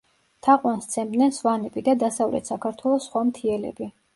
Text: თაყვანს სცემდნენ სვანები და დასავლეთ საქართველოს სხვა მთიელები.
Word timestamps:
თაყვანს 0.45 0.87
სცემდნენ 0.87 1.35
სვანები 1.39 1.85
და 1.91 1.95
დასავლეთ 2.07 2.53
საქართველოს 2.53 3.07
სხვა 3.11 3.25
მთიელები. 3.31 3.93